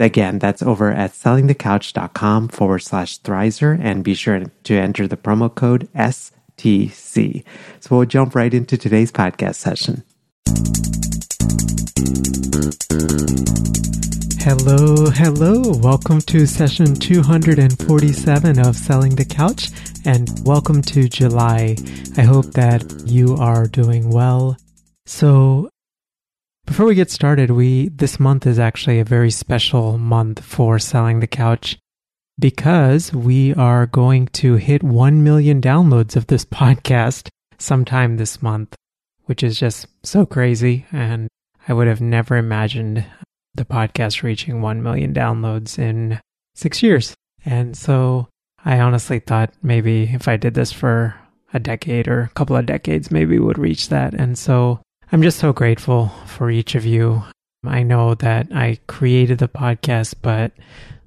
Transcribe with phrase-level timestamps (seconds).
[0.00, 5.54] Again, that's over at sellingthecouch.com forward slash Thrizer and be sure to enter the promo
[5.54, 7.44] code STC.
[7.80, 10.02] So we'll jump right into today's podcast session.
[14.40, 15.76] Hello, hello.
[15.82, 19.68] Welcome to session 247 of Selling the Couch
[20.06, 21.76] and welcome to July.
[22.16, 24.56] I hope that you are doing well.
[25.04, 25.69] So
[26.70, 31.18] before we get started, we this month is actually a very special month for selling
[31.18, 31.76] the couch
[32.38, 38.76] because we are going to hit 1 million downloads of this podcast sometime this month,
[39.24, 41.26] which is just so crazy and
[41.66, 43.04] I would have never imagined
[43.52, 46.20] the podcast reaching 1 million downloads in
[46.54, 47.16] 6 years.
[47.44, 48.28] And so
[48.64, 51.16] I honestly thought maybe if I did this for
[51.52, 54.14] a decade or a couple of decades, maybe we would reach that.
[54.14, 54.80] And so
[55.12, 57.24] I'm just so grateful for each of you.
[57.66, 60.52] I know that I created the podcast, but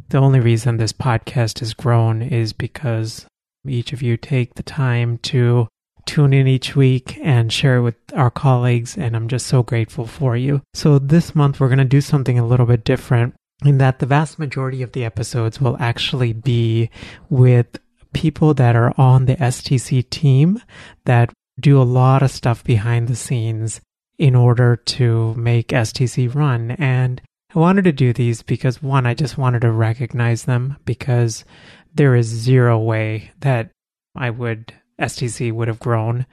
[0.10, 3.26] the only reason this podcast has grown is because
[3.66, 5.70] each of you take the time to
[6.06, 10.06] tune in each week and share it with our colleagues, and I'm just so grateful
[10.06, 10.62] for you.
[10.74, 14.06] So, this month we're going to do something a little bit different in that the
[14.06, 16.90] vast majority of the episodes will actually be
[17.30, 17.80] with
[18.12, 20.62] people that are on the STC team
[21.06, 23.80] that do a lot of stuff behind the scenes
[24.18, 26.72] in order to make STC run.
[26.72, 27.22] And
[27.56, 31.46] I wanted to do these because one, I just wanted to recognize them because
[31.94, 33.70] there is zero way that
[34.16, 36.26] I would, STC would have grown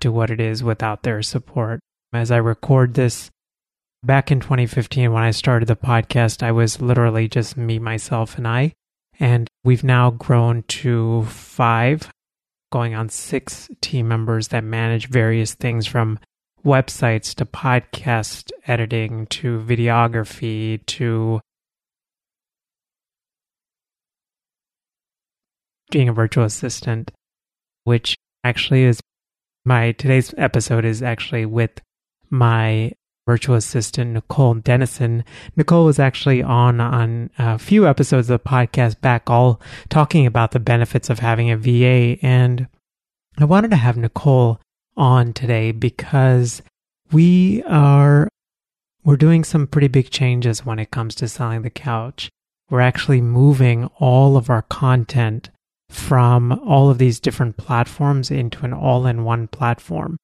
[0.00, 1.80] to what it is without their support.
[2.12, 3.30] As I record this
[4.02, 8.46] back in 2015, when I started the podcast, I was literally just me, myself, and
[8.46, 8.72] I.
[9.18, 12.10] And we've now grown to five,
[12.70, 16.18] going on six team members that manage various things from
[16.64, 21.40] websites to podcast editing to videography to
[25.90, 27.10] being a virtual assistant,
[27.84, 29.00] which actually is
[29.64, 31.80] my today's episode is actually with
[32.30, 32.92] my
[33.26, 35.24] virtual assistant Nicole Dennison.
[35.56, 40.50] Nicole was actually on on a few episodes of the podcast back, all talking about
[40.50, 42.68] the benefits of having a VA, and
[43.38, 44.60] I wanted to have Nicole
[44.96, 46.62] on today because
[47.12, 48.28] we are
[49.04, 52.30] we're doing some pretty big changes when it comes to selling the couch.
[52.70, 55.50] We're actually moving all of our content
[55.90, 60.16] from all of these different platforms into an all-in-one platform.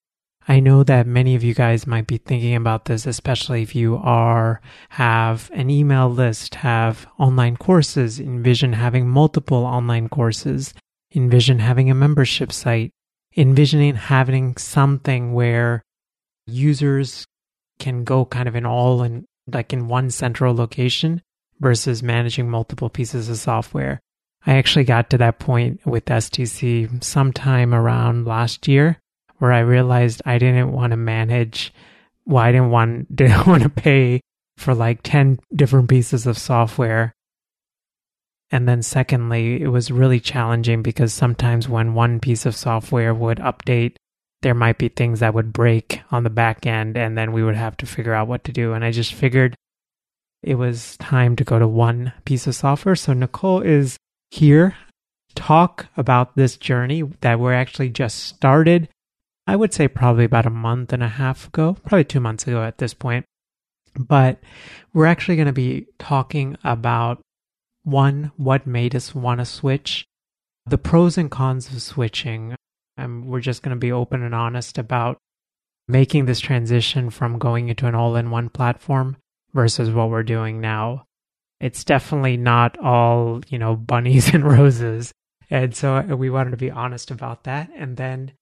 [0.49, 3.97] I know that many of you guys might be thinking about this, especially if you
[3.99, 10.73] are have an email list, have online courses, envision having multiple online courses,
[11.15, 12.91] envision having a membership site,
[13.37, 15.83] envisioning having something where
[16.47, 17.25] users
[17.79, 21.23] can go kind of in all in like in one central location
[21.61, 24.01] versus managing multiple pieces of software.
[24.47, 28.99] I actually got to that point with STC sometime around last year
[29.39, 31.73] where I realized I didn't want to manage
[32.27, 34.21] well, I didn't want didn't want to pay
[34.57, 37.13] for like 10 different pieces of software
[38.51, 43.39] and then, secondly, it was really challenging because sometimes when one piece of software would
[43.39, 43.95] update,
[44.43, 47.55] there might be things that would break on the back end, and then we would
[47.55, 48.73] have to figure out what to do.
[48.73, 49.55] And I just figured
[50.43, 52.97] it was time to go to one piece of software.
[52.97, 53.97] So, Nicole is
[54.31, 54.75] here
[55.29, 58.89] to talk about this journey that we're actually just started.
[59.47, 62.65] I would say probably about a month and a half ago, probably two months ago
[62.65, 63.25] at this point.
[63.95, 64.41] But
[64.93, 67.21] we're actually going to be talking about
[67.83, 70.07] one, what made us want to switch?
[70.67, 72.55] The pros and cons of switching.
[72.97, 75.19] And we're just going to be open and honest about
[75.89, 79.17] making this transition from going into an all in one platform
[79.55, 81.05] versus what we're doing now.
[81.61, 85.13] It's definitely not all, you know, bunnies and roses.
[85.51, 87.71] And so uh, we wanted to be honest about that.
[87.75, 88.33] And then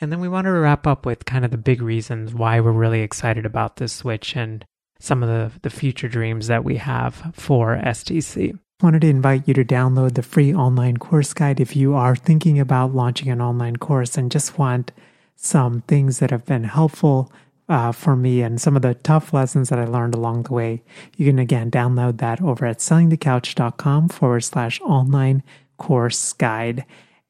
[0.00, 2.70] And then we wanted to wrap up with kind of the big reasons why we're
[2.70, 4.64] really excited about this switch and
[5.00, 8.58] some of the, the future dreams that we have for STC.
[8.80, 12.60] Wanted to invite you to download the free online course guide if you are thinking
[12.60, 14.92] about launching an online course and just want
[15.34, 17.32] some things that have been helpful
[17.68, 20.82] uh, for me and some of the tough lessons that I learned along the way.
[21.16, 25.42] You can again download that over at sellingthecouch.com forward slash online
[25.76, 26.84] course guide.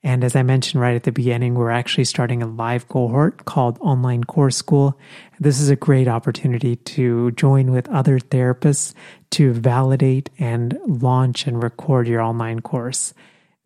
[0.09, 3.77] And as I mentioned right at the beginning, we're actually starting a live cohort called
[3.83, 4.99] Online Course School.
[5.39, 8.95] This is a great opportunity to join with other therapists
[9.33, 13.13] to validate and launch and record your online course.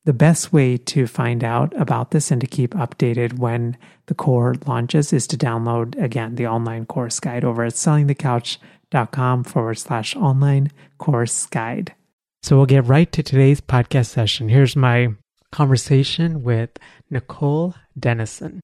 [0.04, 4.66] The best way to find out about this and to keep updated when the cohort
[4.66, 10.72] launches is to download again the online course guide over at sellingthecouch.com forward slash online
[10.98, 11.94] course guide.
[12.42, 14.48] So we'll get right to today's podcast session.
[14.48, 15.14] Here's my
[15.52, 16.70] conversation with
[17.10, 18.60] Nicole Dennison.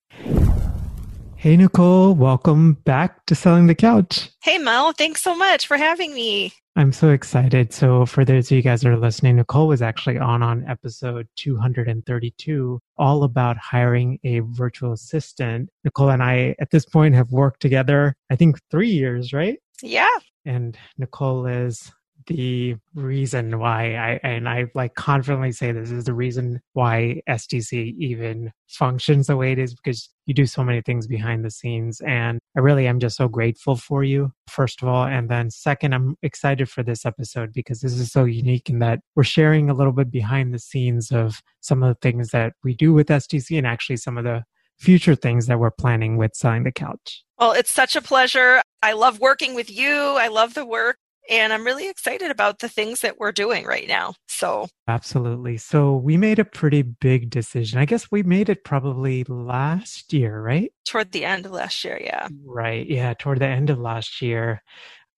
[1.37, 4.29] Hey, Nicole, welcome back to Selling the Couch.
[4.43, 6.53] Hey, Mel, thanks so much for having me.
[6.75, 7.73] I'm so excited.
[7.73, 11.29] So, for those of you guys that are listening, Nicole was actually on on episode
[11.37, 15.71] 232, all about hiring a virtual assistant.
[15.85, 19.59] Nicole and I, at this point, have worked together, I think, three years, right?
[19.83, 20.19] Yeah.
[20.45, 21.93] And Nicole is
[22.29, 27.95] the reason why I and I like confidently say this is the reason why STC
[27.99, 32.01] even functions the way it is because you do so many things behind the scenes
[32.07, 35.95] and I really am just so grateful for you first of all and then second
[35.95, 39.75] I'm excited for this episode because this is so unique in that we're sharing a
[39.75, 43.57] little bit behind the scenes of some of the things that we do with STC
[43.57, 44.45] and actually some of the
[44.77, 47.25] future things that we're planning with selling the couch.
[47.37, 48.63] Well, it's such a pleasure.
[48.81, 49.93] I love working with you.
[49.93, 50.99] I love the work
[51.29, 54.15] and I'm really excited about the things that we're doing right now.
[54.27, 55.57] So, absolutely.
[55.57, 57.79] So, we made a pretty big decision.
[57.79, 60.73] I guess we made it probably last year, right?
[60.87, 62.29] Toward the end of last year, yeah.
[62.45, 62.87] Right.
[62.87, 64.63] Yeah, toward the end of last year.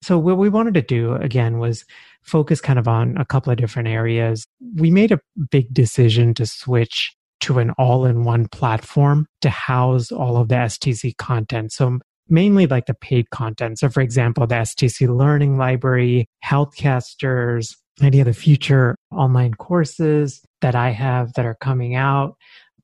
[0.03, 1.85] So, what we wanted to do again was
[2.23, 4.47] focus kind of on a couple of different areas.
[4.77, 5.21] We made a
[5.51, 10.57] big decision to switch to an all in one platform to house all of the
[10.57, 11.73] STC content.
[11.73, 11.99] So
[12.31, 13.79] mainly like the paid content.
[13.79, 20.75] So, for example, the STC Learning Library, Healthcasters, any of the future online courses that
[20.75, 22.37] I have that are coming out,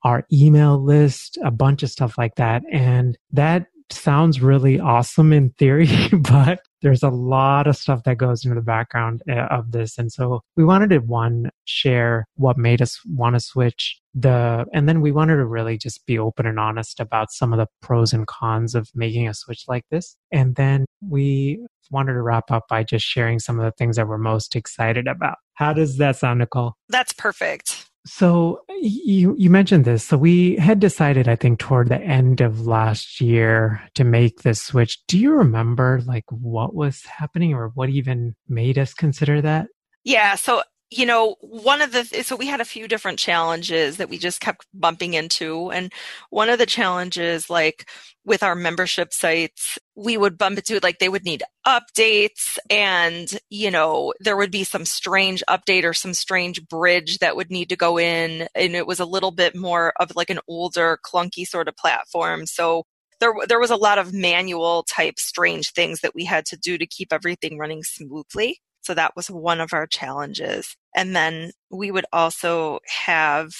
[0.03, 2.63] our email list, a bunch of stuff like that.
[2.71, 8.45] And that sounds really awesome in theory, but there's a lot of stuff that goes
[8.45, 9.97] into the background uh, of this.
[9.97, 14.87] And so we wanted to one share what made us want to switch the, and
[14.87, 18.13] then we wanted to really just be open and honest about some of the pros
[18.13, 20.15] and cons of making a switch like this.
[20.31, 21.59] And then we
[21.91, 25.07] wanted to wrap up by just sharing some of the things that we're most excited
[25.07, 25.37] about.
[25.53, 26.73] How does that sound, Nicole?
[26.89, 27.86] That's perfect.
[28.07, 30.03] So you you mentioned this.
[30.03, 34.61] So we had decided, I think, toward the end of last year to make this
[34.61, 35.05] switch.
[35.07, 39.67] Do you remember like what was happening or what even made us consider that?
[40.03, 40.35] Yeah.
[40.35, 44.17] So you know, one of the, so we had a few different challenges that we
[44.17, 45.69] just kept bumping into.
[45.69, 45.91] And
[46.29, 47.89] one of the challenges, like
[48.23, 53.69] with our membership sites, we would bump into like they would need updates and, you
[53.69, 57.75] know, there would be some strange update or some strange bridge that would need to
[57.75, 58.47] go in.
[58.55, 62.45] And it was a little bit more of like an older, clunky sort of platform.
[62.45, 62.85] So
[63.19, 66.77] there, there was a lot of manual type strange things that we had to do
[66.77, 68.61] to keep everything running smoothly.
[68.81, 70.75] So that was one of our challenges.
[70.95, 73.51] And then we would also have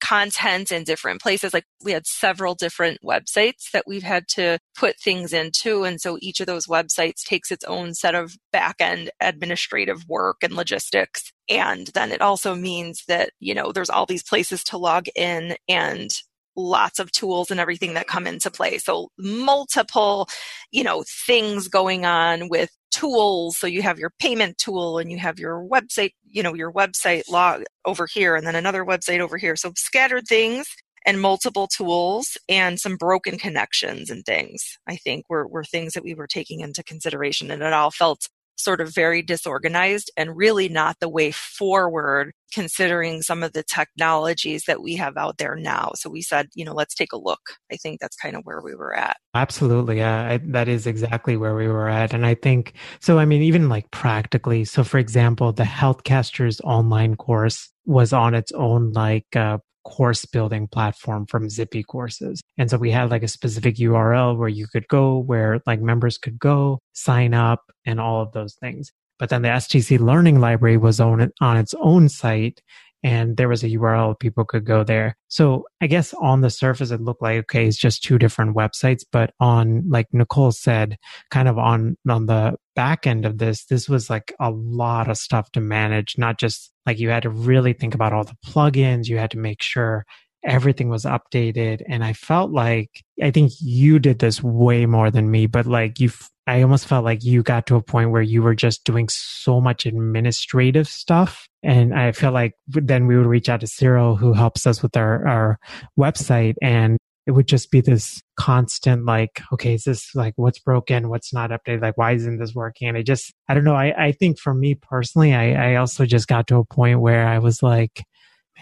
[0.00, 1.52] content in different places.
[1.52, 5.84] Like we had several different websites that we've had to put things into.
[5.84, 10.38] And so each of those websites takes its own set of back end administrative work
[10.42, 11.32] and logistics.
[11.50, 15.56] And then it also means that, you know, there's all these places to log in
[15.68, 16.10] and
[16.58, 18.78] lots of tools and everything that come into play.
[18.78, 20.28] So multiple,
[20.72, 23.56] you know, things going on with tools.
[23.56, 27.30] So you have your payment tool and you have your website, you know, your website
[27.30, 29.56] log over here and then another website over here.
[29.56, 30.66] So scattered things
[31.06, 36.02] and multiple tools and some broken connections and things, I think were, were things that
[36.02, 37.50] we were taking into consideration.
[37.50, 43.22] And it all felt sort of very disorganized and really not the way forward considering
[43.22, 45.92] some of the technologies that we have out there now.
[45.94, 47.40] So we said, you know, let's take a look.
[47.70, 49.16] I think that's kind of where we were at.
[49.34, 49.98] Absolutely.
[49.98, 52.14] Yeah, I, that is exactly where we were at.
[52.14, 57.16] And I think, so I mean, even like practically, so for example, the Healthcasters online
[57.16, 59.58] course was on its own like uh,
[59.88, 62.40] course building platform from Zippy courses.
[62.58, 66.18] And so we had like a specific URL where you could go, where like members
[66.18, 68.92] could go, sign up, and all of those things.
[69.18, 72.62] But then the STC Learning Library was on, on its own site
[73.02, 75.16] and there was a URL people could go there.
[75.28, 79.02] So I guess on the surface, it looked like, okay, it's just two different websites.
[79.10, 80.96] But on, like Nicole said,
[81.30, 85.16] kind of on, on the back end of this, this was like a lot of
[85.16, 89.06] stuff to manage, not just like you had to really think about all the plugins.
[89.06, 90.04] You had to make sure
[90.44, 91.82] everything was updated.
[91.88, 96.00] And I felt like, I think you did this way more than me, but like
[96.00, 96.10] you,
[96.46, 99.60] I almost felt like you got to a point where you were just doing so
[99.60, 101.48] much administrative stuff.
[101.62, 104.96] And I feel like then we would reach out to Cyril, who helps us with
[104.96, 105.58] our, our
[105.98, 106.54] website.
[106.62, 111.10] And it would just be this constant, like, okay, is this like what's broken?
[111.10, 111.82] What's not updated?
[111.82, 112.88] Like, why isn't this working?
[112.88, 113.74] And I just, I don't know.
[113.74, 117.28] I, I think for me personally, I, I also just got to a point where
[117.28, 118.02] I was like,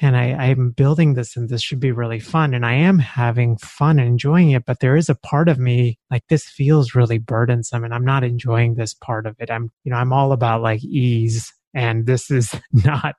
[0.00, 2.54] and I, I'm building this and this should be really fun.
[2.54, 5.98] And I am having fun and enjoying it, but there is a part of me
[6.10, 9.50] like this feels really burdensome and I'm not enjoying this part of it.
[9.50, 13.14] I'm, you know, I'm all about like ease and this is not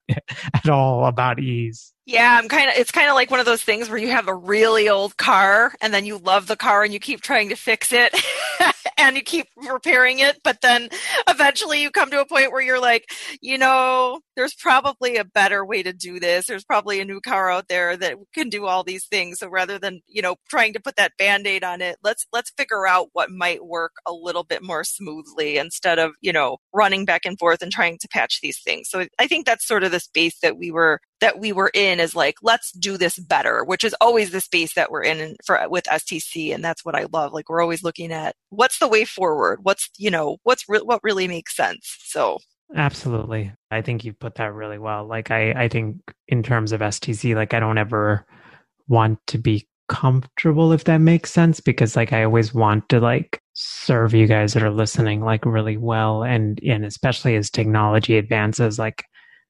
[0.54, 1.94] at all about ease.
[2.08, 4.30] Yeah, I'm kind of it's kind of like one of those things where you have
[4.30, 7.58] a really old car and then you love the car and you keep trying to
[7.58, 8.16] fix it
[8.98, 10.88] and you keep repairing it, but then
[11.28, 13.10] eventually you come to a point where you're like,
[13.42, 16.46] you know, there's probably a better way to do this.
[16.48, 19.40] There's probably a new car out there that can do all these things.
[19.40, 22.88] So rather than, you know, trying to put that band-aid on it, let's let's figure
[22.88, 27.26] out what might work a little bit more smoothly instead of, you know, running back
[27.26, 28.90] and forth and trying to patch these things.
[28.90, 32.00] So I think that's sort of the space that we were that we were in
[32.00, 35.60] is like let's do this better which is always the space that we're in for
[35.70, 37.34] with stc and that's what i love.
[37.34, 39.60] Like we're always looking at what's the way forward?
[39.64, 41.98] What's you know what's re- what really makes sense?
[42.04, 42.40] So
[42.76, 43.54] absolutely.
[43.72, 45.06] I think you put that really well.
[45.08, 45.98] Like i i think
[46.28, 48.26] in terms of stc like i don't ever
[48.88, 53.42] want to be comfortable if that makes sense because like i always want to like
[53.54, 58.78] serve you guys that are listening like really well and and especially as technology advances
[58.78, 59.06] like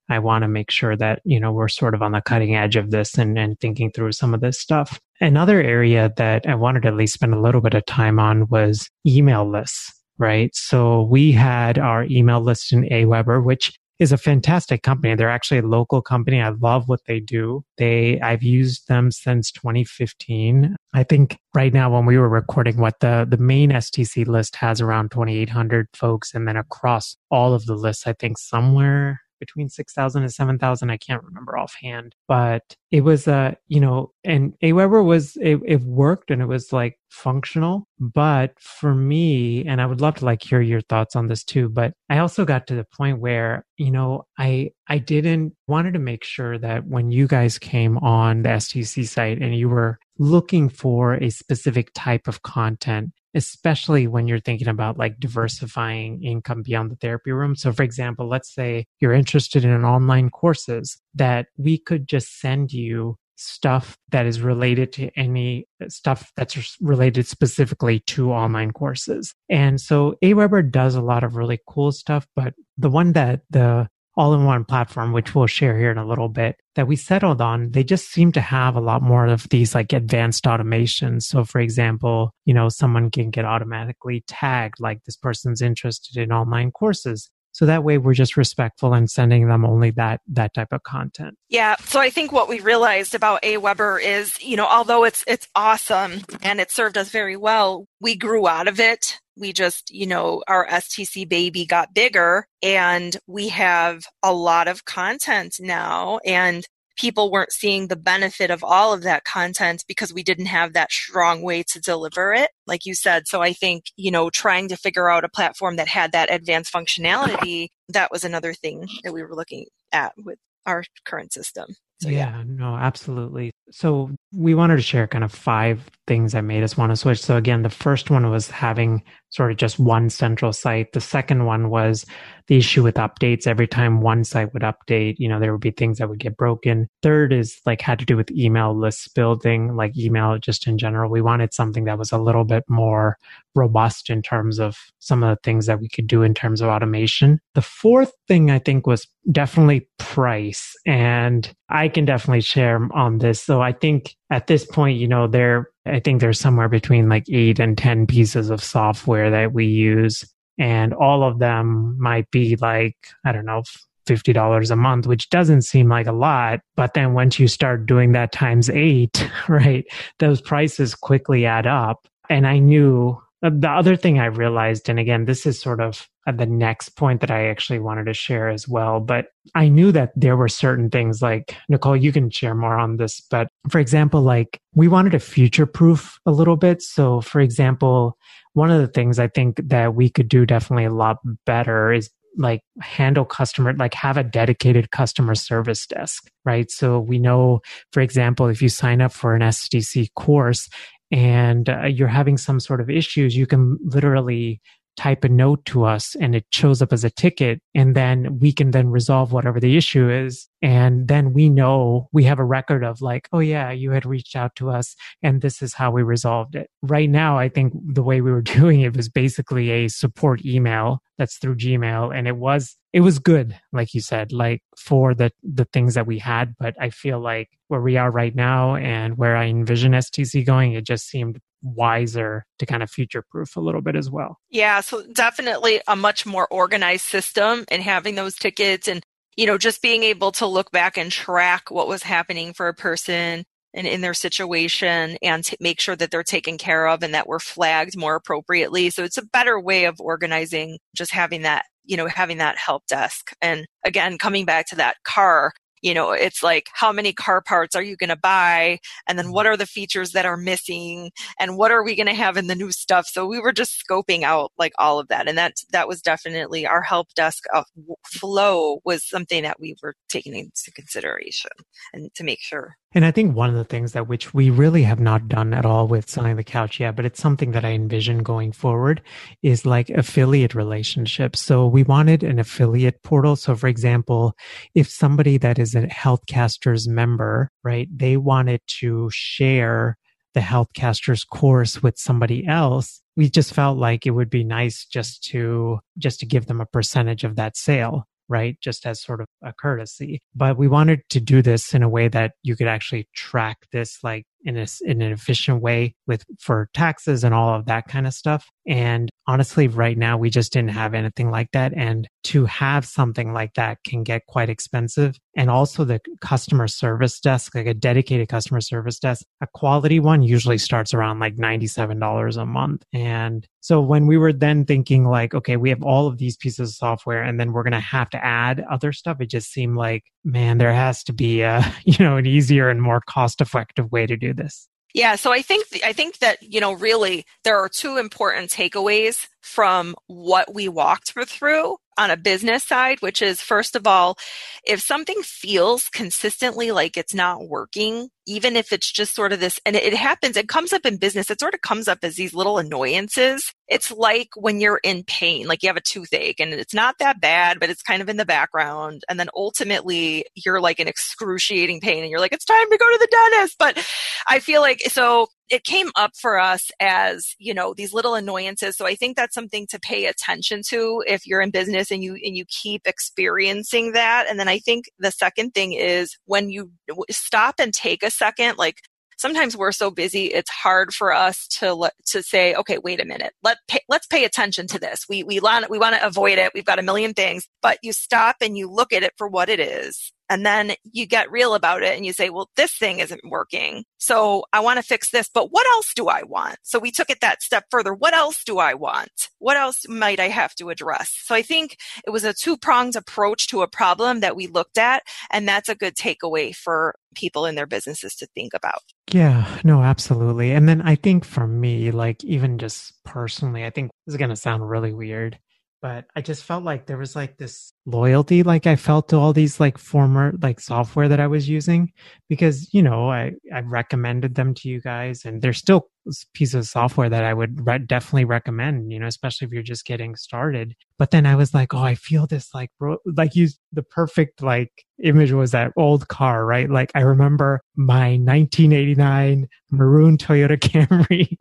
[0.10, 2.76] I want to make sure that, you know, we're sort of on the cutting edge
[2.76, 5.00] of this and, and thinking through some of this stuff.
[5.20, 8.48] Another area that I wanted to at least spend a little bit of time on
[8.48, 10.56] was email lists, right?
[10.56, 15.16] So we had our email list in Aweber, which is a fantastic company.
[15.16, 16.40] They're actually a local company.
[16.42, 17.64] I love what they do.
[17.78, 20.76] They, I've used them since 2015.
[20.94, 24.82] I think right now when we were recording what the, the main STC list has
[24.82, 26.34] around 2,800 folks.
[26.34, 30.90] And then across all of the lists, I think somewhere between 6,000 and 7,000.
[30.90, 35.82] I can't remember offhand, but it was, uh, you know, and Aweber was, it, it
[35.82, 37.88] worked and it was like functional.
[38.00, 41.70] But for me, and I would love to like hear your thoughts on this too,
[41.70, 46.00] but I also got to the point where, you know, I, I didn't wanted to
[46.00, 50.70] make sure that when you guys came on the STC site and you were looking
[50.70, 56.92] for a specific type of content, especially when you're thinking about like diversifying income beyond
[56.92, 57.56] the therapy room.
[57.56, 62.74] So, for example, let's say you're interested in online courses that we could just send
[62.74, 69.36] you stuff that is related to any stuff that's related specifically to online courses.
[69.48, 73.88] And so Aweber does a lot of really cool stuff, but the one that the
[74.18, 77.40] all in one platform, which we'll share here in a little bit, that we settled
[77.40, 81.24] on, they just seem to have a lot more of these like advanced automations.
[81.24, 86.32] So, for example, you know, someone can get automatically tagged like this person's interested in
[86.32, 87.30] online courses.
[87.52, 91.36] So that way we're just respectful and sending them only that that type of content.
[91.50, 91.76] Yeah.
[91.86, 96.22] So I think what we realized about Aweber is, you know, although it's it's awesome
[96.44, 100.44] and it served us very well, we grew out of it we just, you know,
[100.48, 106.68] our STC baby got bigger and we have a lot of content now and
[106.98, 110.92] people weren't seeing the benefit of all of that content because we didn't have that
[110.92, 113.28] strong way to deliver it, like you said.
[113.28, 116.74] So I think, you know, trying to figure out a platform that had that advanced
[116.74, 121.68] functionality, that was another thing that we were looking at with our current system.
[122.00, 123.52] So, yeah, yeah, no, absolutely.
[123.72, 127.20] So we wanted to share kind of five things that made us want to switch.
[127.20, 129.02] So again, the first one was having
[129.38, 130.92] sort of just one central site.
[130.94, 132.06] The second one was
[132.48, 133.46] the issue with updates.
[133.46, 136.36] Every time one site would update, you know, there would be things that would get
[136.36, 136.90] broken.
[137.04, 141.12] Third is like had to do with email lists building, like email just in general.
[141.12, 143.18] We wanted something that was a little bit more
[143.56, 146.70] robust in terms of some of the things that we could do in terms of
[146.70, 147.40] automation.
[147.54, 150.74] The fourth thing I think was definitely price.
[150.86, 153.44] And I can definitely share on this.
[153.44, 157.26] So I think at this point, you know, there, I think there's somewhere between like
[157.32, 160.26] eight and 10 pieces of software that we use.
[160.60, 163.64] And all of them might be like, I don't know,
[164.08, 166.62] $50 a month, which doesn't seem like a lot.
[166.76, 169.86] But then once you start doing that times eight, right,
[170.20, 172.08] those prices quickly add up.
[172.30, 176.32] And I knew the other thing I realized, and again, this is sort of uh,
[176.32, 180.12] the next point that I actually wanted to share as well, but I knew that
[180.16, 184.22] there were certain things like, Nicole, you can share more on this, but for example,
[184.22, 186.82] like we wanted to future proof a little bit.
[186.82, 188.18] So, for example,
[188.54, 192.10] one of the things I think that we could do definitely a lot better is
[192.38, 198.02] like handle customer like have a dedicated customer service desk right so we know for
[198.02, 200.70] example if you sign up for an STC course
[201.12, 204.62] and uh, you're having some sort of issues, you can literally
[204.98, 208.52] type a note to us and it shows up as a ticket and then we
[208.52, 210.48] can then resolve whatever the issue is.
[210.64, 214.36] And then we know we have a record of like oh yeah you had reached
[214.36, 216.70] out to us and this is how we resolved it.
[216.82, 221.00] Right now i think the way we were doing it was basically a support email
[221.20, 225.30] that's through gmail and it was it was good like you said like for the
[225.44, 229.20] the things that we had but i feel like where we are right now and
[229.20, 233.60] where i envision stc going it just seemed wiser to kind of future proof a
[233.60, 234.38] little bit as well.
[234.50, 239.04] Yeah, so definitely a much more organized system and having those tickets and
[239.36, 242.74] you know just being able to look back and track what was happening for a
[242.74, 247.14] person and in their situation and to make sure that they're taken care of and
[247.14, 248.90] that we're flagged more appropriately.
[248.90, 252.86] So it's a better way of organizing just having that, you know, having that help
[252.88, 253.32] desk.
[253.42, 257.76] And again, coming back to that car, you know it's like how many car parts
[257.76, 258.80] are you going to buy?
[259.08, 259.54] And then what mm-hmm.
[259.54, 261.12] are the features that are missing?
[261.40, 263.08] And what are we going to have in the new stuff?
[263.08, 265.28] So we were just scoping out like all of that.
[265.28, 267.64] And that that was definitely our help desk uh,
[268.06, 271.52] flow was something that we were taking into consideration
[271.94, 274.84] and to make sure and I think one of the things that which we really
[274.84, 277.72] have not done at all with selling the couch yet, but it's something that I
[277.72, 279.02] envision going forward
[279.44, 281.42] is like affiliate relationships.
[281.42, 283.36] So we wanted an affiliate portal.
[283.36, 284.36] So for example,
[284.74, 289.98] if somebody that is a Healthcasters member, right, they wanted to share
[290.34, 295.24] the Healthcasters course with somebody else, we just felt like it would be nice just
[295.26, 298.58] to just to give them a percentage of that sale right?
[298.62, 300.20] Just as sort of a courtesy.
[300.36, 304.00] But we wanted to do this in a way that you could actually track this
[304.04, 308.08] like in, a, in an efficient way with for taxes and all of that kind
[308.08, 308.50] of stuff.
[308.66, 311.74] And honestly, right now we just didn't have anything like that.
[311.76, 315.18] And to have something like that can get quite expensive.
[315.36, 320.24] And also the customer service desk, like a dedicated customer service desk, a quality one
[320.24, 322.84] usually starts around like $97 a month.
[322.94, 326.70] And so when we were then thinking like, okay, we have all of these pieces
[326.70, 329.76] of software and then we're going to have to add other stuff, it just seemed
[329.76, 333.92] like, man, there has to be a, you know, an easier and more cost effective
[333.92, 334.68] way to do this.
[334.94, 339.28] Yeah, so I think I think that you know really there are two important takeaways
[339.42, 344.18] from what we walked through on a business side, which is first of all,
[344.66, 349.60] if something feels consistently like it's not working, even if it's just sort of this,
[349.66, 352.34] and it, happens, it comes up in business, it sort of comes up as these
[352.34, 353.54] little annoyances.
[353.68, 357.20] It's like when you're in pain, like you have a toothache and it's not that
[357.20, 359.04] bad, but it's kind of in the background.
[359.10, 362.86] And then ultimately you're like in excruciating pain and you're like, it's time to go
[362.86, 363.56] to the dentist.
[363.58, 363.88] But
[364.28, 368.76] I feel like, so it came up for us as you know these little annoyances
[368.76, 372.14] so i think that's something to pay attention to if you're in business and you
[372.14, 376.72] and you keep experiencing that and then i think the second thing is when you
[377.10, 378.82] stop and take a second like
[379.18, 383.34] sometimes we're so busy it's hard for us to to say okay wait a minute.
[383.44, 385.06] Let pay, let's pay attention to this.
[385.10, 386.52] We we want we want to avoid it.
[386.54, 387.48] We've got a million things.
[387.62, 391.06] But you stop and you look at it for what it is and then you
[391.06, 393.86] get real about it and you say, well, this thing isn't working.
[393.98, 396.58] So I want to fix this, but what else do I want?
[396.64, 397.94] So we took it that step further.
[397.94, 399.30] What else do I want?
[399.40, 401.10] What else might I have to address?
[401.24, 404.78] So I think it was a two pronged approach to a problem that we looked
[404.78, 405.04] at.
[405.32, 408.84] And that's a good takeaway for people in their businesses to think about.
[409.12, 410.52] Yeah, no, absolutely.
[410.52, 414.30] And then I think for me, like even just personally, I think this is going
[414.30, 415.40] to sound really weird
[415.82, 419.32] but I just felt like there was like this loyalty like I felt to all
[419.32, 421.94] these like former like software that I was using
[422.28, 425.88] because you know I I recommended them to you guys and they're still
[426.34, 429.86] pieces of software that I would re- definitely recommend you know especially if you're just
[429.86, 430.76] getting started.
[430.98, 434.44] But then I was like oh I feel this like bro like you the perfect
[434.44, 434.72] like
[435.02, 436.70] image was that old car right?
[436.70, 441.38] Like I remember my 1989 maroon Toyota Camry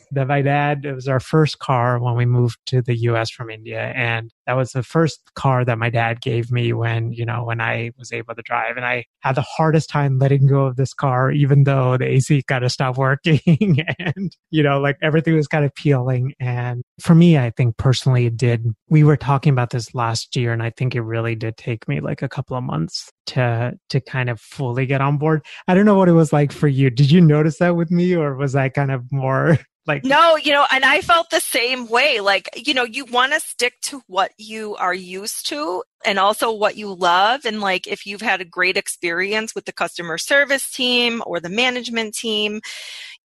[0.10, 3.50] that my dad it was our first car when we moved to the US from
[3.50, 3.92] India.
[3.94, 7.60] And that was the first car that my dad gave me when you know when
[7.60, 10.92] I was able to drive and I had the hardest time letting go of this
[10.92, 15.46] car even though the AC kind of stopped working and you know like everything was
[15.46, 19.70] kind of peeling and for me I think personally it did we were talking about
[19.70, 22.64] this last year and I think it really did take me like a couple of
[22.64, 25.46] months to to kind of fully get on board.
[25.68, 26.90] I don't know what it was like for you.
[26.90, 30.52] Did you notice that with me or was I kind of more Like No, you
[30.52, 32.20] know, and I felt the same way.
[32.20, 36.52] Like, you know, you want to stick to what you are used to and also
[36.52, 37.44] what you love.
[37.44, 41.48] And like, if you've had a great experience with the customer service team or the
[41.48, 42.60] management team,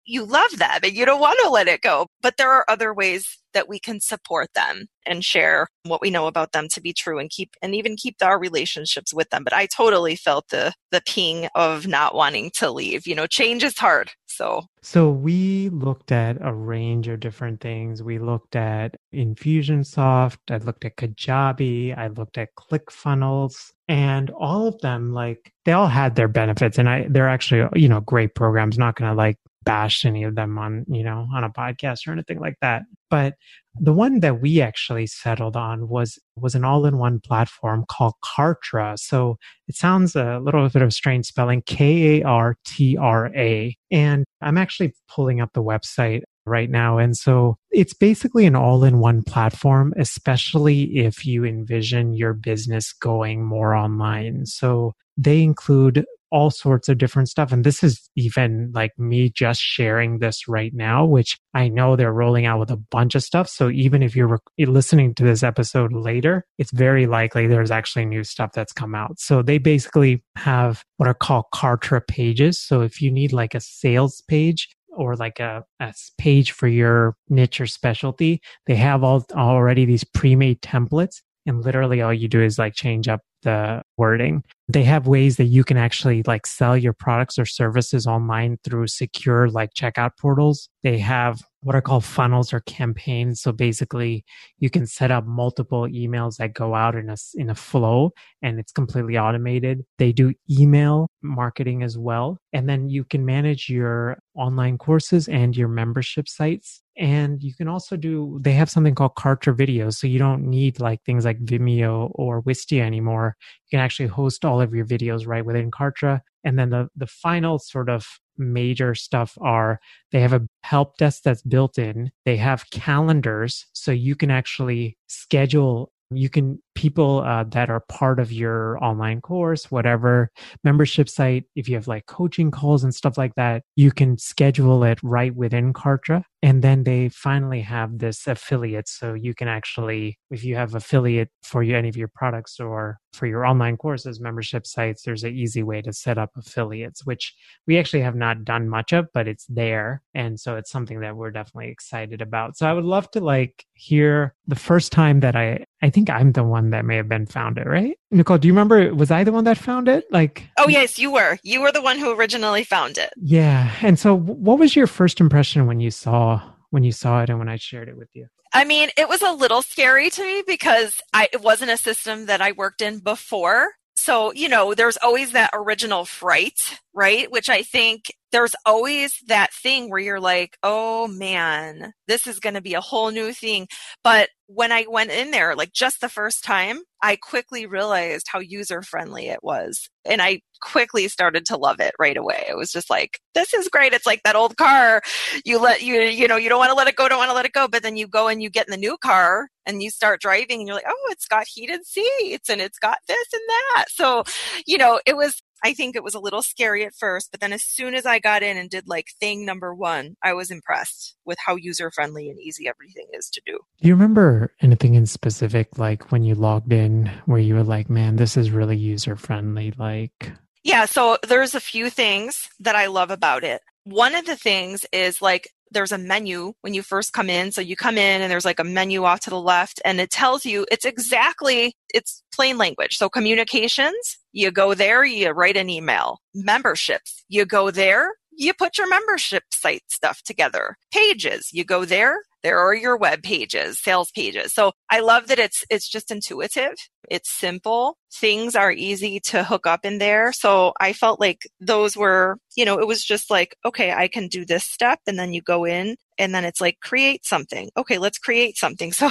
[0.04, 2.06] you love them and you don't want to let it go.
[2.22, 6.26] But there are other ways that we can support them and share what we know
[6.26, 9.44] about them to be true and keep and even keep our relationships with them.
[9.44, 13.06] But I totally felt the the ping of not wanting to leave.
[13.06, 14.10] You know, change is hard.
[14.26, 18.02] So So we looked at a range of different things.
[18.02, 24.80] We looked at Infusionsoft, I looked at Kajabi, I looked at ClickFunnels, and all of
[24.80, 28.78] them like they all had their benefits and I they're actually, you know, great programs.
[28.78, 32.40] Not gonna like bash any of them on, you know, on a podcast or anything
[32.40, 32.82] like that.
[33.10, 33.34] But
[33.78, 38.98] the one that we actually settled on was was an all-in-one platform called Kartra.
[38.98, 43.30] So it sounds a little bit of a strange spelling, K A R T R
[43.34, 43.76] A.
[43.90, 46.98] And I'm actually pulling up the website right now.
[46.98, 52.92] And so it's basically an all in one platform, especially if you envision your business
[52.92, 54.46] going more online.
[54.46, 57.52] So they include all sorts of different stuff.
[57.52, 62.10] And this is even like me just sharing this right now, which I know they're
[62.10, 63.50] rolling out with a bunch of stuff.
[63.50, 68.24] So even if you're listening to this episode later, it's very likely there's actually new
[68.24, 69.20] stuff that's come out.
[69.20, 72.58] So they basically have what are called Kartra pages.
[72.58, 77.16] So if you need like a sales page, or like a, a page for your
[77.28, 82.42] niche or specialty, they have all already these pre-made templates and literally all you do
[82.42, 84.44] is like change up the wording.
[84.68, 88.86] They have ways that you can actually like sell your products or services online through
[88.86, 90.68] secure like checkout portals.
[90.82, 93.40] They have what are called funnels or campaigns.
[93.40, 94.24] So basically
[94.58, 98.10] you can set up multiple emails that go out in a, in a flow
[98.42, 99.84] and it's completely automated.
[99.98, 102.38] They do email marketing as well.
[102.52, 106.82] And then you can manage your online courses and your membership sites.
[106.98, 109.94] And you can also do, they have something called Kartra videos.
[109.94, 113.36] So you don't need like things like Vimeo or Wistia anymore.
[113.70, 116.20] You can actually host all of your videos right within Kartra.
[116.44, 118.04] And then the, the final sort of
[118.36, 119.78] major stuff are
[120.10, 122.10] they have a help desk that's built in.
[122.24, 123.66] They have calendars.
[123.72, 129.20] So you can actually schedule you can people uh, that are part of your online
[129.20, 130.30] course whatever
[130.64, 134.84] membership site if you have like coaching calls and stuff like that you can schedule
[134.84, 136.22] it right within kartra.
[136.44, 138.88] And then they finally have this affiliate.
[138.88, 142.98] So you can actually if you have affiliate for you, any of your products or
[143.12, 147.34] for your online courses membership sites there's an easy way to set up affiliates which
[147.66, 150.02] we actually have not done much of but it's there.
[150.14, 152.56] And so it's something that we're definitely excited about.
[152.56, 156.32] So i would love to like hear the first time that i i think i'm
[156.32, 157.96] the one that may have been found it, right?
[158.10, 158.94] Nicole, do you remember?
[158.94, 160.04] Was I the one that found it?
[160.10, 161.38] Like, oh yes, you were.
[161.42, 163.12] You were the one who originally found it.
[163.16, 163.70] Yeah.
[163.80, 167.38] And so, what was your first impression when you saw when you saw it and
[167.38, 168.26] when I shared it with you?
[168.54, 172.26] I mean, it was a little scary to me because I, it wasn't a system
[172.26, 173.70] that I worked in before.
[173.96, 177.30] So, you know, there's always that original fright, right?
[177.30, 182.54] Which I think there's always that thing where you're like, oh man, this is going
[182.54, 183.68] to be a whole new thing.
[184.02, 188.40] But when I went in there, like just the first time, I quickly realized how
[188.40, 189.88] user friendly it was.
[190.04, 192.44] And I quickly started to love it right away.
[192.48, 193.92] It was just like, this is great.
[193.92, 195.02] It's like that old car.
[195.44, 197.34] You let you, you know, you don't want to let it go, don't want to
[197.34, 197.68] let it go.
[197.68, 200.60] But then you go and you get in the new car and you start driving
[200.60, 203.86] and you're like, oh, it's got heated seats and it's got this and that.
[203.88, 204.24] So,
[204.66, 207.52] you know, it was I think it was a little scary at first, but then
[207.52, 211.14] as soon as I got in and did like thing number one, I was impressed
[211.24, 213.58] with how user friendly and easy everything is to do.
[213.80, 217.88] Do you remember anything in specific, like when you logged in, where you were like,
[217.88, 219.72] man, this is really user friendly?
[219.78, 220.32] Like,
[220.64, 223.62] yeah, so there's a few things that I love about it.
[223.84, 227.52] One of the things is like there's a menu when you first come in.
[227.52, 230.10] So you come in and there's like a menu off to the left and it
[230.10, 232.96] tells you it's exactly, it's plain language.
[232.96, 236.20] So communications, you go there, you write an email.
[236.34, 240.76] Memberships, you go there, you put your membership site stuff together.
[240.92, 244.52] Pages, you go there, there are your web pages, sales pages.
[244.52, 246.74] So I love that it's it's just intuitive.
[247.08, 247.98] It's simple.
[248.12, 250.32] Things are easy to hook up in there.
[250.32, 254.28] So I felt like those were, you know, it was just like, okay, I can
[254.28, 257.70] do this step and then you go in and then it's like create something.
[257.76, 258.92] Okay, let's create something.
[259.02, 259.10] So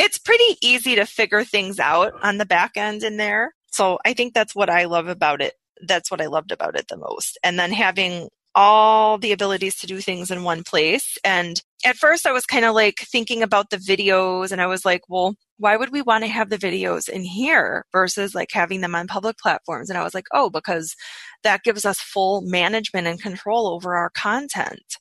[0.00, 3.52] it's pretty easy to figure things out on the back end in there.
[3.72, 5.54] So I think that's what I love about it
[5.86, 7.38] that's what I loved about it the most.
[7.42, 8.28] And then having
[8.58, 11.16] all the abilities to do things in one place.
[11.24, 14.84] And at first I was kind of like thinking about the videos and I was
[14.84, 18.80] like, well, why would we want to have the videos in here versus like having
[18.80, 19.90] them on public platforms?
[19.90, 20.96] And I was like, oh, because
[21.44, 24.96] that gives us full management and control over our content.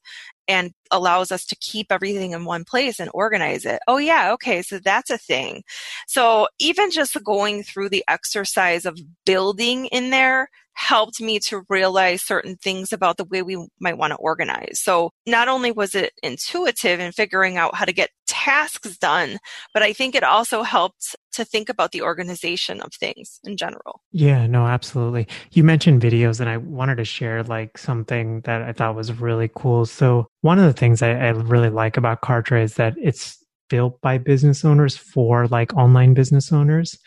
[0.47, 3.79] and allows us to keep everything in one place and organize it.
[3.87, 5.63] Oh yeah, okay, so that's a thing.
[6.07, 12.21] So even just going through the exercise of building in there helped me to realize
[12.21, 14.79] certain things about the way we might want to organize.
[14.79, 19.39] So not only was it intuitive in figuring out how to get tasks done,
[19.73, 24.01] but I think it also helped to think about the organization of things in general.
[24.11, 25.27] Yeah, no, absolutely.
[25.51, 29.49] You mentioned videos and I wanted to share like something that I thought was really
[29.55, 29.87] cool.
[29.87, 33.99] So one of the things I, I really like about Kartra is that it's built
[34.01, 36.97] by business owners for like online business owners.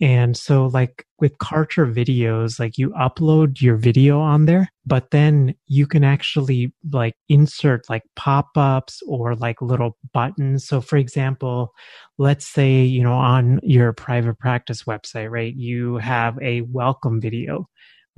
[0.00, 5.54] And so like with Kartra videos, like you upload your video on there, but then
[5.66, 10.66] you can actually like insert like pop-ups or like little buttons.
[10.66, 11.72] So for example,
[12.16, 17.68] let's say, you know, on your private practice website, right, you have a welcome video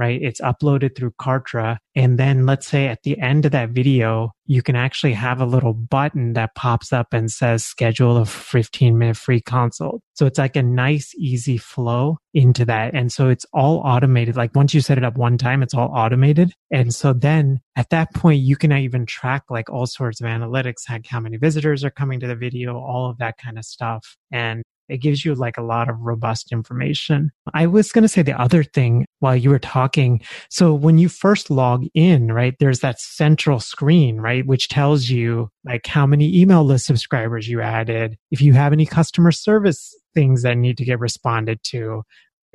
[0.00, 0.20] right?
[0.22, 1.76] It's uploaded through Kartra.
[1.94, 5.46] And then let's say at the end of that video, you can actually have a
[5.46, 10.00] little button that pops up and says schedule a 15 minute free consult.
[10.14, 12.94] So it's like a nice, easy flow into that.
[12.94, 14.36] And so it's all automated.
[14.36, 16.54] Like once you set it up one time, it's all automated.
[16.70, 20.88] And so then at that point, you can even track like all sorts of analytics,
[20.88, 24.16] like how many visitors are coming to the video, all of that kind of stuff.
[24.32, 27.31] And it gives you like a lot of robust information.
[27.55, 30.20] I was going to say the other thing while you were talking.
[30.50, 35.48] So when you first log in, right, there's that central screen, right, which tells you
[35.64, 40.42] like how many email list subscribers you added, if you have any customer service things
[40.42, 42.03] that need to get responded to.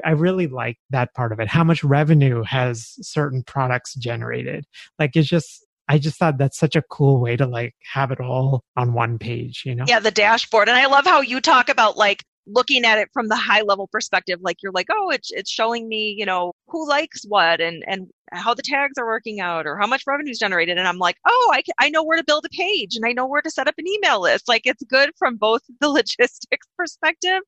[0.04, 1.48] I really like that part of it.
[1.48, 4.66] How much revenue has certain products generated?
[5.00, 8.20] Like it's just I just thought that's such a cool way to like have it
[8.20, 9.86] all on one page, you know?
[9.88, 10.68] Yeah, the dashboard.
[10.68, 13.88] And I love how you talk about like looking at it from the high level
[13.88, 17.84] perspective like you're like oh it's it's showing me you know who likes what and
[17.88, 20.78] and how the tags are working out or how much revenue is generated.
[20.78, 23.28] And i'm like oh I, I know where to build a page and i know
[23.28, 24.48] where to set up an email list.
[24.48, 27.42] Like it's good from both the logistics perspective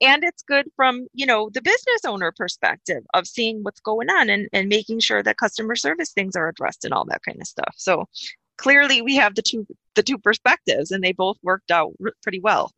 [0.00, 4.30] and it's good from you know the business owner perspective of seeing what's going on
[4.30, 7.46] and, and making sure that customer service things are addressed and all that kind of
[7.46, 7.74] stuff.
[7.76, 8.06] So
[8.56, 12.40] clearly we have the two the two perspectives and they both worked out r- pretty
[12.40, 12.72] well.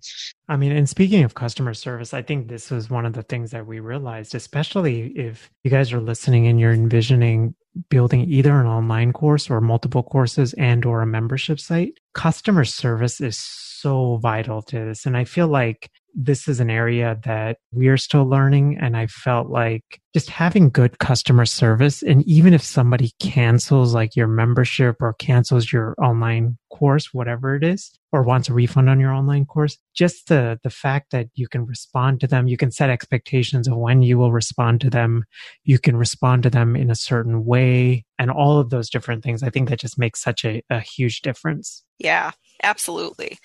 [0.48, 3.50] I mean and speaking of customer service i think this was one of the things
[3.50, 7.54] that we realized especially if you guys are listening and you're envisioning
[7.90, 13.20] building either an online course or multiple courses and or a membership site customer service
[13.20, 15.06] is so vital to this.
[15.06, 18.76] And i feel like this is an area that we are still learning.
[18.80, 22.02] And I felt like just having good customer service.
[22.02, 27.62] And even if somebody cancels like your membership or cancels your online course, whatever it
[27.62, 31.46] is, or wants a refund on your online course, just the, the fact that you
[31.46, 35.24] can respond to them, you can set expectations of when you will respond to them.
[35.62, 39.44] You can respond to them in a certain way and all of those different things.
[39.44, 41.84] I think that just makes such a, a huge difference.
[41.98, 42.32] Yeah,
[42.62, 43.38] absolutely.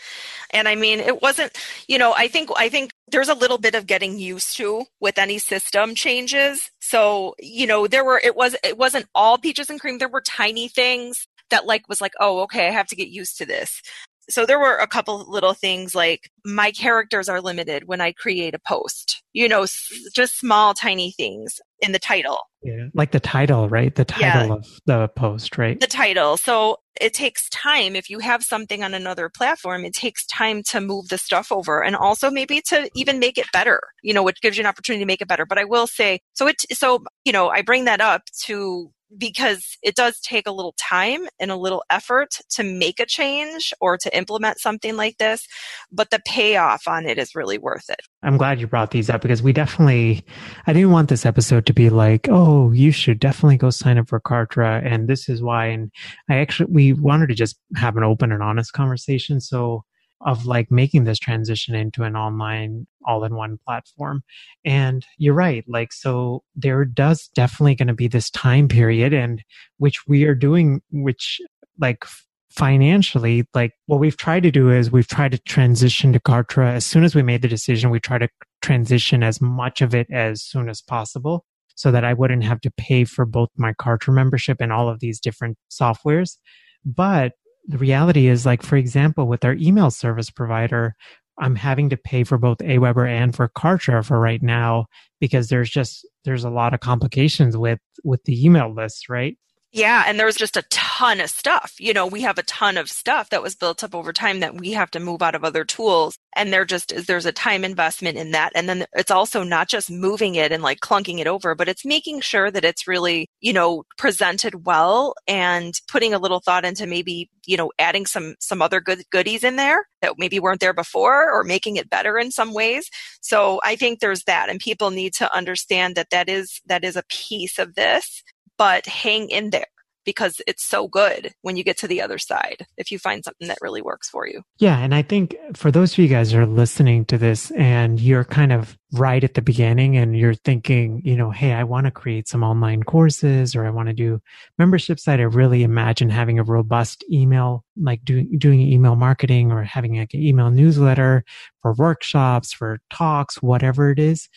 [0.52, 3.76] And I mean, it wasn't, you know, I think, I think there's a little bit
[3.76, 6.72] of getting used to with any system changes.
[6.82, 9.98] So, you know, there were, it was, it wasn't all peaches and cream.
[10.00, 13.38] There were tiny things that like was like, oh, okay, I have to get used
[13.40, 13.82] to this
[14.30, 18.54] so there were a couple little things like my characters are limited when I create
[18.54, 19.66] a post, you know,
[20.14, 22.38] just small, tiny things in the title.
[22.64, 22.88] Yeah.
[22.94, 23.94] Like the title, right?
[23.94, 24.54] The title yeah.
[24.54, 25.80] of the post, right?
[25.80, 26.38] The title.
[26.38, 27.96] So it takes time.
[27.96, 31.84] If you have something on another platform, it takes time to move the stuff over
[31.84, 35.04] and also maybe to even make it better, you know, which gives you an opportunity
[35.04, 35.46] to make it better.
[35.46, 39.78] But I will say, so it, so, you know, I bring that up to because
[39.82, 43.98] it does take a little time and a little effort to make a change or
[43.98, 45.48] to implement something like this,
[45.92, 48.02] but the payoff on it is really worth it.
[48.24, 50.24] I'm glad you brought these up because we definitely,
[50.68, 54.08] I didn't want this episode to be like, oh, you should definitely go sign up
[54.10, 55.68] for Kartra and this is why.
[55.68, 55.92] And
[56.30, 59.40] I actually, we wanted to just have an open and honest conversation.
[59.40, 59.84] So
[60.26, 64.24] of like making this transition into an online all in one platform.
[64.64, 65.64] And you're right.
[65.68, 69.44] Like, so there does definitely going to be this time period and
[69.78, 71.42] which we are doing, which
[71.80, 72.06] like
[72.50, 76.74] financially, like what we've tried to do is we've tried to transition to Kartra.
[76.74, 78.30] As soon as we made the decision, we try to
[78.62, 82.72] transition as much of it as soon as possible so that I wouldn't have to
[82.72, 86.38] pay for both my Kartra membership and all of these different softwares.
[86.86, 87.34] But
[87.68, 90.96] the reality is like for example with our email service provider
[91.40, 94.86] i'm having to pay for both aweber and for kartra for right now
[95.20, 99.38] because there's just there's a lot of complications with with the email list right?
[99.72, 100.64] Yeah and there's just a
[100.98, 101.74] ton of stuff.
[101.80, 104.60] You know, we have a ton of stuff that was built up over time that
[104.60, 106.16] we have to move out of other tools.
[106.36, 108.52] And there just is, there's a time investment in that.
[108.54, 111.84] And then it's also not just moving it and like clunking it over, but it's
[111.84, 116.86] making sure that it's really, you know, presented well and putting a little thought into
[116.86, 120.74] maybe, you know, adding some, some other good goodies in there that maybe weren't there
[120.74, 122.88] before or making it better in some ways.
[123.20, 124.48] So I think there's that.
[124.48, 128.22] And people need to understand that that is, that is a piece of this,
[128.60, 129.66] but hang in there
[130.06, 133.48] because it's so good when you get to the other side if you find something
[133.48, 134.42] that really works for you.
[134.58, 134.80] Yeah.
[134.80, 138.24] And I think for those of you guys who are listening to this and you're
[138.24, 141.92] kind of right at the beginning and you're thinking, you know, hey, I want to
[141.92, 144.22] create some online courses or I want to do
[144.58, 149.64] membership site, I really imagine having a robust email, like doing, doing email marketing or
[149.64, 151.24] having like an email newsletter
[151.62, 154.30] for workshops, for talks, whatever it is.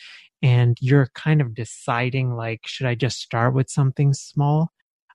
[0.42, 4.70] And you're kind of deciding like, should I just start with something small?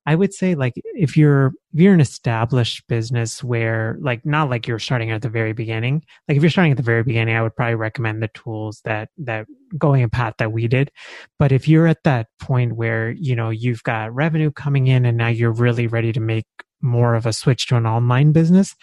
[0.05, 4.67] I would say like if you're if you're an established business where like not like
[4.67, 7.43] you're starting at the very beginning, like if you're starting at the very beginning, I
[7.43, 9.45] would probably recommend the tools that that
[9.77, 10.91] going a path that we did.
[11.37, 15.17] But if you're at that point where, you know, you've got revenue coming in and
[15.17, 16.45] now you're really ready to make
[16.81, 18.75] more of a switch to an online business,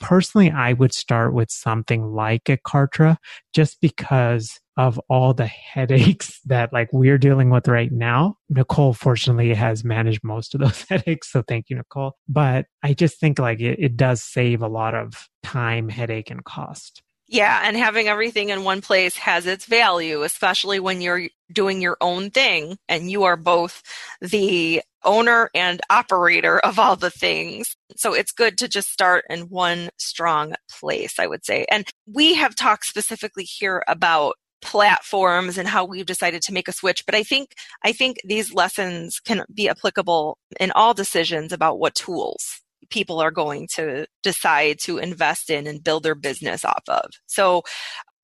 [0.00, 3.16] personally, I would start with something like a Kartra
[3.52, 8.36] just because of all the headaches that like we're dealing with right now.
[8.48, 11.30] Nicole fortunately has managed most of those headaches.
[11.30, 12.16] So thank you, Nicole.
[12.28, 16.44] But I just think like it, it does save a lot of time, headache, and
[16.44, 17.02] cost.
[17.28, 21.96] Yeah, and having everything in one place has its value, especially when you're doing your
[22.00, 23.84] own thing and you are both
[24.20, 27.76] the owner and operator of all the things.
[27.96, 31.66] So it's good to just start in one strong place, I would say.
[31.70, 36.72] And we have talked specifically here about platforms and how we've decided to make a
[36.72, 41.78] switch but i think i think these lessons can be applicable in all decisions about
[41.78, 42.60] what tools
[42.90, 47.10] people are going to decide to invest in and build their business off of.
[47.26, 47.62] So,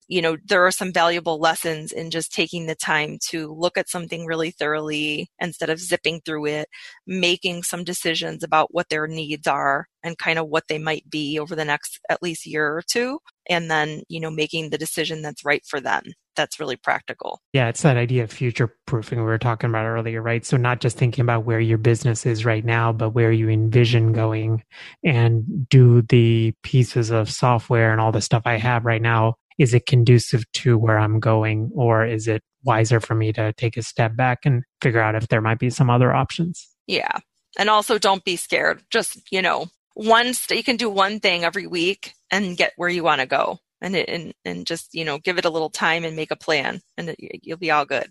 [0.08, 3.88] you know, there are some valuable lessons in just taking the time to look at
[3.88, 6.68] something really thoroughly instead of zipping through it,
[7.06, 11.38] making some decisions about what their needs are and kind of what they might be
[11.38, 13.18] over the next at least year or two.
[13.48, 16.02] And then, you know, making the decision that's right for them
[16.36, 17.40] that's really practical.
[17.52, 20.44] Yeah, it's that idea of future proofing we were talking about earlier, right?
[20.44, 24.12] So not just thinking about where your business is right now, but where you envision
[24.12, 24.62] going
[25.02, 29.74] and do the pieces of software and all the stuff I have right now is
[29.74, 33.82] it conducive to where I'm going or is it wiser for me to take a
[33.82, 36.68] step back and figure out if there might be some other options?
[36.86, 37.18] Yeah.
[37.58, 38.82] And also don't be scared.
[38.90, 42.88] Just, you know, one st- you can do one thing every week and get where
[42.88, 45.70] you want to go and it, and and just you know give it a little
[45.70, 48.10] time and make a plan and it, you'll be all good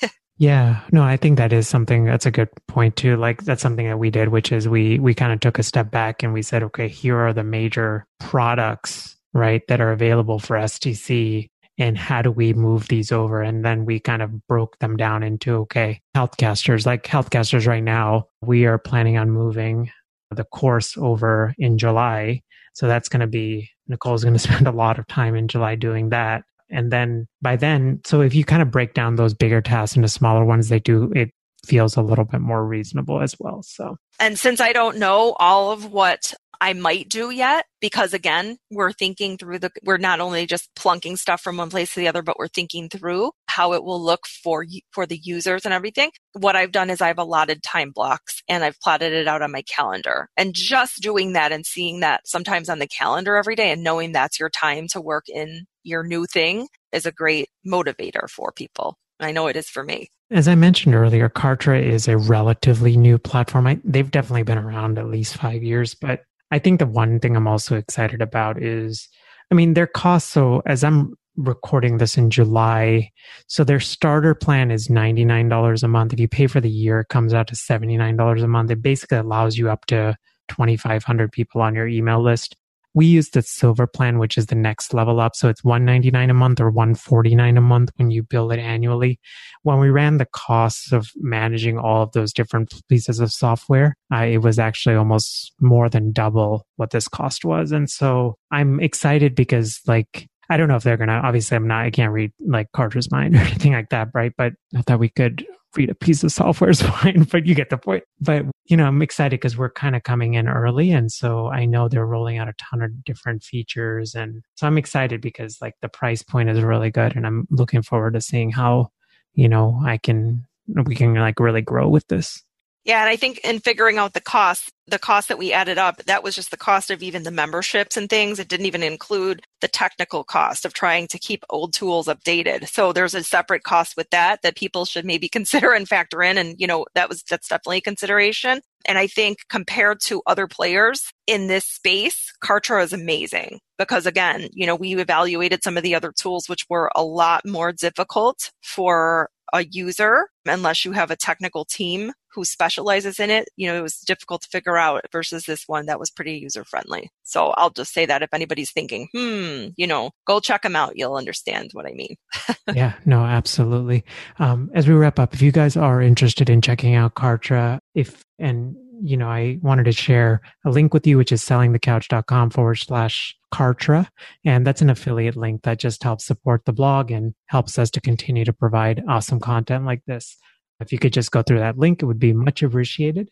[0.38, 3.86] yeah no i think that is something that's a good point too like that's something
[3.86, 6.42] that we did which is we we kind of took a step back and we
[6.42, 12.22] said okay here are the major products right that are available for stc and how
[12.22, 13.42] do we move these over?
[13.42, 16.86] And then we kind of broke them down into okay healthcasters.
[16.86, 19.90] Like healthcasters right now we are planning on moving
[20.30, 22.42] the course over in july.
[22.74, 25.74] So that's going to be Nicole's going to spend a lot of time in July
[25.74, 26.44] doing that.
[26.70, 30.08] And then by then, so if you kind of break down those bigger tasks into
[30.08, 31.30] smaller ones, they do, it
[31.64, 33.62] feels a little bit more reasonable as well.
[33.62, 38.56] So, and since I don't know all of what I might do yet because again,
[38.70, 42.08] we're thinking through the, we're not only just plunking stuff from one place to the
[42.08, 46.10] other, but we're thinking through how it will look for, for the users and everything.
[46.32, 49.62] What I've done is I've allotted time blocks and I've plotted it out on my
[49.62, 53.82] calendar and just doing that and seeing that sometimes on the calendar every day and
[53.82, 58.52] knowing that's your time to work in your new thing is a great motivator for
[58.52, 58.96] people.
[59.20, 60.08] I know it is for me.
[60.30, 63.66] As I mentioned earlier, Kartra is a relatively new platform.
[63.66, 67.36] I, they've definitely been around at least five years, but I think the one thing
[67.36, 69.08] I'm also excited about is,
[69.50, 70.32] I mean, their costs.
[70.32, 73.10] So as I'm recording this in July,
[73.48, 76.12] so their starter plan is $99 a month.
[76.12, 78.70] If you pay for the year, it comes out to $79 a month.
[78.70, 80.16] It basically allows you up to
[80.48, 82.56] 2,500 people on your email list
[82.94, 85.34] we use the silver plan, which is the next level up.
[85.34, 89.18] So it's 199 a month or 149 a month when you bill it annually.
[89.62, 94.24] When we ran the costs of managing all of those different pieces of software, uh,
[94.24, 97.72] it was actually almost more than double what this cost was.
[97.72, 101.22] And so I'm excited because like, I don't know if they're gonna.
[101.24, 101.86] Obviously, I'm not.
[101.86, 104.32] I can't read like Kartra's mind or anything like that, right?
[104.36, 105.44] But I thought we could
[105.76, 108.04] read a piece of software is fine, but you get the point.
[108.20, 110.90] But, you know, I'm excited because we're kind of coming in early.
[110.90, 114.14] And so I know they're rolling out a ton of different features.
[114.14, 117.16] And so I'm excited because like the price point is really good.
[117.16, 118.90] And I'm looking forward to seeing how,
[119.34, 120.46] you know, I can,
[120.86, 122.42] we can like really grow with this.
[122.84, 126.04] Yeah, and I think in figuring out the cost, the cost that we added up,
[126.04, 128.38] that was just the cost of even the memberships and things.
[128.38, 132.68] It didn't even include the technical cost of trying to keep old tools updated.
[132.68, 136.36] So there's a separate cost with that that people should maybe consider and factor in.
[136.36, 138.60] And, you know, that was, that's definitely a consideration.
[138.86, 144.48] And I think compared to other players in this space, Kartra is amazing because again,
[144.52, 148.50] you know, we evaluated some of the other tools, which were a lot more difficult
[148.62, 153.48] for a user unless you have a technical team who specializes in it.
[153.56, 156.64] You know, it was difficult to figure out versus this one that was pretty user
[156.64, 157.10] friendly.
[157.22, 160.96] So I'll just say that if anybody's thinking, hmm, you know, go check them out.
[160.96, 162.16] You'll understand what I mean.
[162.74, 164.04] yeah, no, absolutely.
[164.38, 168.24] Um, as we wrap up, if you guys are interested in checking out Kartra, if,
[168.38, 172.76] and you know, I wanted to share a link with you, which is sellingthecouch.com forward
[172.76, 174.08] slash Kartra.
[174.44, 178.00] And that's an affiliate link that just helps support the blog and helps us to
[178.00, 180.36] continue to provide awesome content like this.
[180.80, 183.30] If you could just go through that link, it would be much appreciated.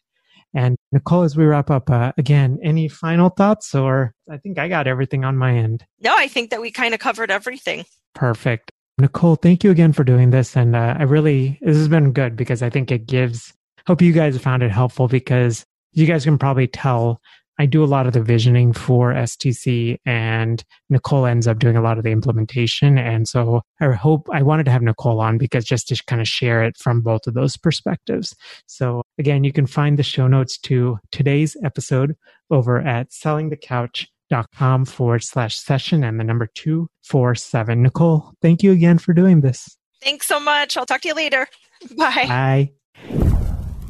[0.54, 4.68] And Nicole, as we wrap up, uh, again, any final thoughts or I think I
[4.68, 5.84] got everything on my end.
[6.00, 7.84] No, I think that we kind of covered everything.
[8.14, 8.70] Perfect.
[8.98, 10.54] Nicole, thank you again for doing this.
[10.54, 13.54] And uh, I really, this has been good because I think it gives
[13.86, 17.20] hope you guys found it helpful because you guys can probably tell
[17.62, 21.80] I do a lot of the visioning for STC and Nicole ends up doing a
[21.80, 22.98] lot of the implementation.
[22.98, 26.26] And so I hope I wanted to have Nicole on because just to kind of
[26.26, 28.34] share it from both of those perspectives.
[28.66, 32.16] So again, you can find the show notes to today's episode
[32.50, 37.80] over at sellingthecouch.com forward slash session and the number two four seven.
[37.80, 39.76] Nicole, thank you again for doing this.
[40.02, 40.76] Thanks so much.
[40.76, 41.46] I'll talk to you later.
[41.96, 42.24] Bye.
[42.26, 42.72] Bye.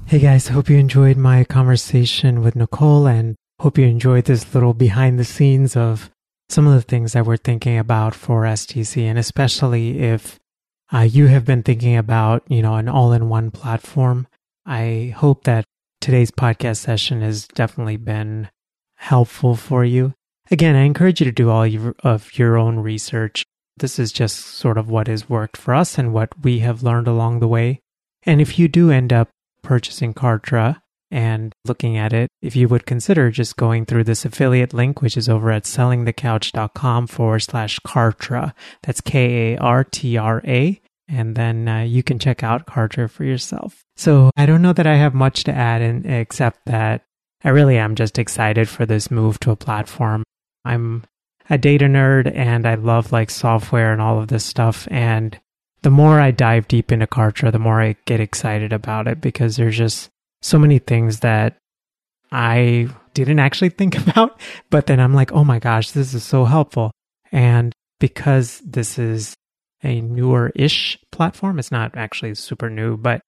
[0.09, 4.75] Hey guys, hope you enjoyed my conversation with Nicole and hope you enjoyed this little
[4.75, 6.11] behind the scenes of
[6.49, 10.41] some of the things that we're thinking about for STC and especially if
[10.93, 14.27] uh, you have been thinking about, you know, an all-in-one platform.
[14.67, 15.65] I hope that
[16.01, 18.49] today's podcast session has definitely been
[18.97, 20.13] helpful for you.
[20.51, 21.65] Again, I encourage you to do all
[22.01, 23.45] of your own research.
[23.77, 27.07] This is just sort of what has worked for us and what we have learned
[27.07, 27.79] along the way.
[28.25, 29.29] And if you do end up
[29.63, 30.82] purchasing Kartra
[31.13, 35.17] and looking at it, if you would consider just going through this affiliate link, which
[35.17, 38.55] is over at sellingthecouch.com forward slash Kartra.
[38.83, 40.81] That's K A R T R A.
[41.09, 43.83] And then uh, you can check out Kartra for yourself.
[43.97, 47.05] So I don't know that I have much to add in, except that
[47.45, 50.25] I really am just excited for this move to a platform.
[50.65, 51.05] I'm
[51.51, 54.89] a data nerd and I love like software and all of this stuff.
[54.91, 55.39] And
[55.83, 59.57] the more I dive deep into Kartra, the more I get excited about it because
[59.57, 60.09] there's just
[60.43, 61.57] so many things that
[62.31, 64.41] I didn't actually think about.
[64.71, 66.91] But then I'm like, oh my gosh, this is so helpful.
[67.31, 69.35] And because this is
[69.83, 73.21] a newer ish platform, it's not actually super new, but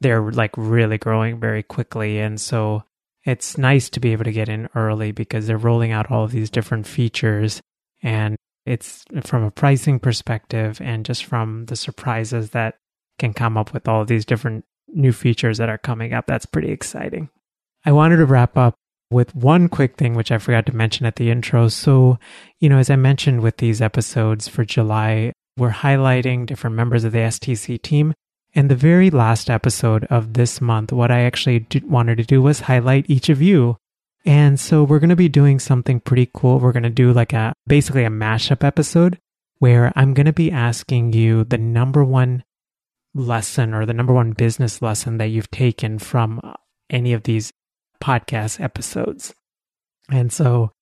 [0.00, 2.18] they're like really growing very quickly.
[2.18, 2.84] And so
[3.24, 6.30] it's nice to be able to get in early because they're rolling out all of
[6.30, 7.60] these different features
[8.02, 12.76] and it's from a pricing perspective and just from the surprises that
[13.18, 16.26] can come up with all of these different new features that are coming up.
[16.26, 17.28] That's pretty exciting.
[17.84, 18.74] I wanted to wrap up
[19.10, 21.68] with one quick thing, which I forgot to mention at the intro.
[21.68, 22.18] So,
[22.60, 27.12] you know, as I mentioned with these episodes for July, we're highlighting different members of
[27.12, 28.14] the STC team.
[28.54, 32.60] And the very last episode of this month, what I actually wanted to do was
[32.60, 33.76] highlight each of you
[34.24, 36.58] and so we're going to be doing something pretty cool.
[36.58, 39.18] We're going to do like a basically a mashup episode
[39.58, 42.44] where I'm going to be asking you the number one
[43.18, 46.40] lesson or the number one business lesson that you've taken from
[46.88, 47.52] any of these
[48.02, 49.34] podcast episodes.
[50.10, 50.72] And so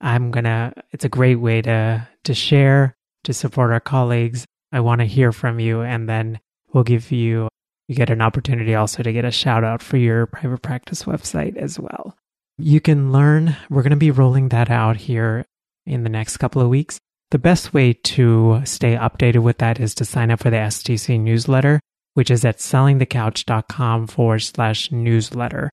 [0.00, 4.46] I'm going to it's a great way to to share, to support our colleagues.
[4.70, 6.40] I want to hear from you and then
[6.72, 7.48] we'll give you
[7.88, 11.56] you get an opportunity also to get a shout out for your private practice website
[11.56, 12.16] as well.
[12.58, 15.44] You can learn, we're going to be rolling that out here
[15.84, 17.00] in the next couple of weeks.
[17.32, 21.18] The best way to stay updated with that is to sign up for the STC
[21.18, 21.80] newsletter,
[22.12, 25.70] which is at sellingthecouch.com forward slash newsletter.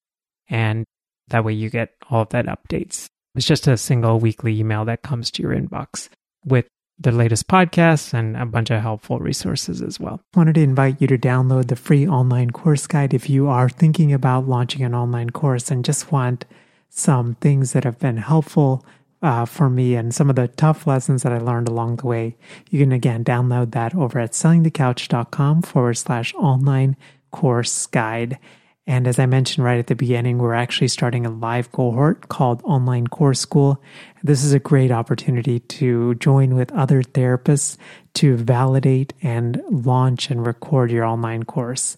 [0.47, 0.85] And
[1.27, 3.07] that way you get all of that updates.
[3.35, 6.07] It's just a single weekly email that comes to your inbox
[6.45, 6.65] with
[6.97, 10.21] the latest podcasts and a bunch of helpful resources as well.
[10.33, 13.67] I wanted to invite you to download the free online course guide if you are
[13.67, 16.45] thinking about launching an online course and just want
[16.87, 18.85] some things that have been helpful
[19.21, 22.37] uh, for me and some of the tough lessons that I learned along the way.
[22.69, 26.95] You can again download that over at sellingthecouch.com forward slash online
[27.31, 28.39] course guide.
[28.87, 32.61] And as I mentioned right at the beginning, we're actually starting a live cohort called
[32.63, 33.83] Online Course School.
[34.23, 37.77] This is a great opportunity to join with other therapists
[38.15, 41.97] to validate and launch and record your online course.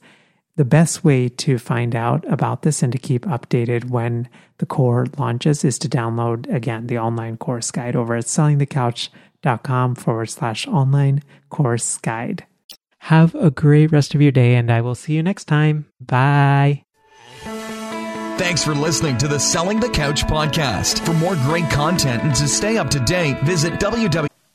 [0.57, 4.27] The best way to find out about this and to keep updated when
[4.57, 10.29] the core launches is to download again the online course guide over at sellingthecouch.com forward
[10.29, 12.45] slash online course guide.
[12.99, 15.87] Have a great rest of your day, and I will see you next time.
[15.99, 16.83] Bye.
[18.37, 21.03] Thanks for listening to the Selling the Couch podcast.
[21.05, 24.30] For more great content and to stay up to date, visit www.